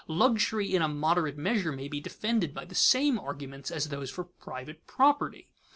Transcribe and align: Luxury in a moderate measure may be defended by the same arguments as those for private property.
Luxury 0.07 0.73
in 0.73 0.81
a 0.81 0.87
moderate 0.87 1.37
measure 1.37 1.71
may 1.71 1.87
be 1.87 1.99
defended 2.01 2.55
by 2.55 2.65
the 2.65 2.73
same 2.73 3.19
arguments 3.19 3.69
as 3.69 3.89
those 3.89 4.09
for 4.09 4.23
private 4.23 4.87
property. 4.87 5.49